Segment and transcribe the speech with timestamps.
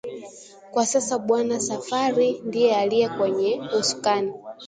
[0.71, 4.33] Kwa sasa Bwana Safari ndiye aliye kwenye usukani